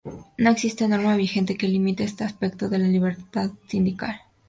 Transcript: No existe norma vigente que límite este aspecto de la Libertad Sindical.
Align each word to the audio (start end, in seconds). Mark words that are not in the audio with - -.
No 0.39 0.49
existe 0.49 0.87
norma 0.87 1.15
vigente 1.15 1.57
que 1.57 1.67
límite 1.67 2.03
este 2.03 2.23
aspecto 2.23 2.69
de 2.69 2.79
la 2.79 2.87
Libertad 2.87 3.51
Sindical. 3.67 4.19